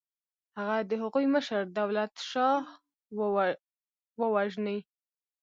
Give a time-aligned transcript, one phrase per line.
[0.57, 4.77] هغه د هغوی مشر دولتشاهو وژني.